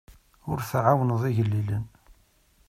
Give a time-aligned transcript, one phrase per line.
[0.49, 1.85] Ur tɛawneḍ igellilen.